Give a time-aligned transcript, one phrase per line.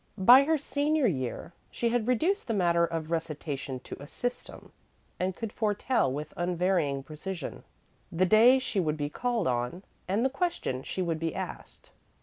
[0.17, 4.71] By her senior year she had reduced the matter of recitation to a system,
[5.19, 7.63] and could foretell with unvarying precision
[8.11, 11.91] the day she would be called on and the question she would be asked.